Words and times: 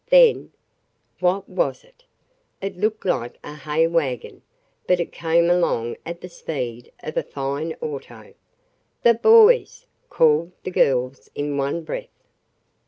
Then 0.09 0.51
What 1.19 1.47
was 1.47 1.83
it? 1.83 2.05
It 2.59 2.75
looked 2.75 3.05
like 3.05 3.37
a 3.43 3.53
hay 3.53 3.85
wagon, 3.85 4.41
but 4.87 4.99
it 4.99 5.11
came 5.11 5.47
along 5.47 5.95
at 6.07 6.21
the 6.21 6.27
speed 6.27 6.91
of 7.03 7.17
a 7.17 7.21
fine 7.21 7.75
auto. 7.81 8.33
"The 9.03 9.13
boys!" 9.13 9.85
called 10.09 10.53
the 10.63 10.71
girls 10.71 11.29
in 11.35 11.55
one 11.55 11.83
breath. 11.83 12.09